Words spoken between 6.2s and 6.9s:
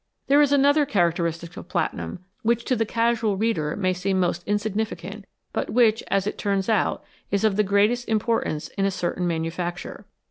it turns